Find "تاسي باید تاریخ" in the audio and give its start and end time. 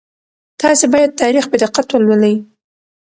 0.61-1.45